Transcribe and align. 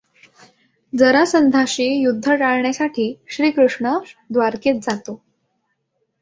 जरासंधाशी 0.93 1.85
युध्द 1.93 2.29
टाळण्यासाठी 2.29 3.13
श्रीकृष्ण 3.29 3.97
द्वारकेत 4.31 4.81
जातो. 4.81 5.19